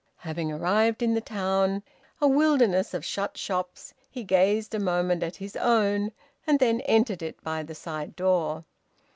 Having 0.17 0.51
arrived 0.51 1.03
in 1.03 1.13
the 1.13 1.21
town, 1.21 1.83
a 2.19 2.27
wilderness 2.27 2.95
of 2.95 3.05
shut 3.05 3.37
shops, 3.37 3.93
he 4.09 4.23
gazed 4.23 4.73
a 4.73 4.79
moment 4.79 5.21
at 5.21 5.35
his 5.35 5.55
own, 5.55 6.11
and 6.47 6.57
then 6.57 6.81
entered 6.87 7.21
it 7.21 7.39
by 7.43 7.61
the 7.61 7.75
side 7.75 8.15
door. 8.15 8.65